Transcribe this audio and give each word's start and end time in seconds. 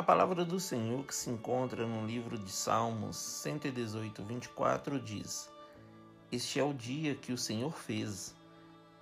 A 0.00 0.02
palavra 0.02 0.46
do 0.46 0.58
Senhor 0.58 1.04
que 1.04 1.14
se 1.14 1.28
encontra 1.28 1.86
no 1.86 2.06
livro 2.06 2.38
de 2.38 2.50
Salmos 2.50 3.18
118, 3.18 4.24
24 4.24 4.98
diz: 4.98 5.50
Este 6.32 6.58
é 6.58 6.64
o 6.64 6.72
dia 6.72 7.14
que 7.14 7.34
o 7.34 7.36
Senhor 7.36 7.76
fez, 7.76 8.34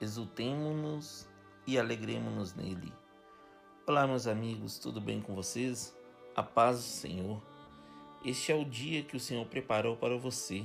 exultemo-nos 0.00 1.28
e 1.68 1.78
alegremos-nos 1.78 2.52
nele. 2.52 2.92
Olá, 3.86 4.08
meus 4.08 4.26
amigos, 4.26 4.76
tudo 4.80 5.00
bem 5.00 5.20
com 5.20 5.36
vocês? 5.36 5.96
A 6.34 6.42
paz 6.42 6.78
do 6.78 6.82
Senhor. 6.82 7.40
Este 8.24 8.50
é 8.50 8.56
o 8.56 8.64
dia 8.64 9.04
que 9.04 9.16
o 9.16 9.20
Senhor 9.20 9.46
preparou 9.46 9.96
para 9.96 10.18
você. 10.18 10.64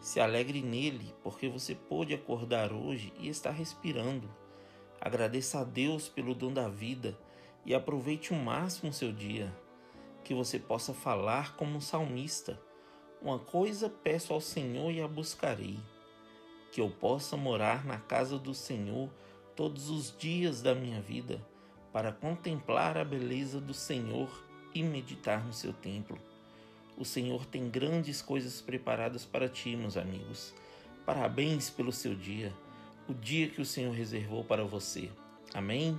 Se 0.00 0.18
alegre 0.18 0.60
nele, 0.60 1.14
porque 1.22 1.48
você 1.48 1.72
pôde 1.72 2.12
acordar 2.12 2.72
hoje 2.72 3.12
e 3.16 3.28
está 3.28 3.52
respirando. 3.52 4.28
Agradeça 5.00 5.60
a 5.60 5.64
Deus 5.64 6.08
pelo 6.08 6.34
dom 6.34 6.52
da 6.52 6.68
vida 6.68 7.16
e 7.64 7.74
aproveite 7.74 8.32
o 8.32 8.36
máximo 8.36 8.90
o 8.90 8.94
seu 8.94 9.12
dia. 9.12 9.52
Que 10.24 10.34
você 10.34 10.58
possa 10.58 10.94
falar 10.94 11.56
como 11.56 11.76
um 11.76 11.80
salmista. 11.80 12.60
Uma 13.20 13.38
coisa 13.38 13.88
peço 13.88 14.32
ao 14.32 14.40
Senhor 14.40 14.90
e 14.90 15.00
a 15.00 15.08
buscarei: 15.08 15.78
que 16.72 16.80
eu 16.80 16.88
possa 16.88 17.36
morar 17.36 17.84
na 17.84 17.98
casa 17.98 18.38
do 18.38 18.54
Senhor 18.54 19.10
todos 19.54 19.90
os 19.90 20.16
dias 20.16 20.62
da 20.62 20.74
minha 20.74 21.00
vida, 21.00 21.44
para 21.92 22.10
contemplar 22.10 22.96
a 22.96 23.04
beleza 23.04 23.60
do 23.60 23.74
Senhor 23.74 24.28
e 24.74 24.82
meditar 24.82 25.44
no 25.44 25.52
seu 25.52 25.72
templo. 25.72 26.18
O 26.96 27.04
Senhor 27.04 27.44
tem 27.46 27.68
grandes 27.68 28.22
coisas 28.22 28.60
preparadas 28.60 29.24
para 29.24 29.48
ti, 29.48 29.76
meus 29.76 29.96
amigos. 29.96 30.54
Parabéns 31.04 31.68
pelo 31.68 31.92
seu 31.92 32.14
dia, 32.14 32.52
o 33.08 33.12
dia 33.12 33.48
que 33.48 33.60
o 33.60 33.66
Senhor 33.66 33.92
reservou 33.92 34.42
para 34.44 34.64
você. 34.64 35.10
Amém? 35.52 35.98